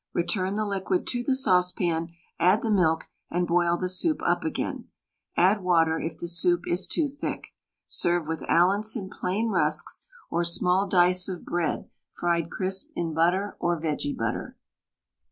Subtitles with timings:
[0.13, 2.07] Return the liquid to the saucepan,
[2.39, 4.89] add the milk, and boil the soup up again.
[5.37, 7.49] Add water if the soup is too thick.
[7.87, 11.87] Serve with Allinson plain rusks, or small dice of bread
[12.17, 14.57] fried crisp in butter or vege butter.